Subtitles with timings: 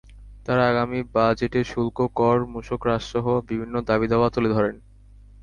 [0.45, 4.75] তাঁরা আগামী বাজেটে শুল্ক, কর, মূসক হ্রাসসহ বিভিন্ন দাবি-দাওয়া তুলে ধরেন।